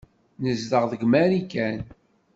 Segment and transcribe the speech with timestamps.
[0.43, 1.77] Nezdeɣ deg Marikan.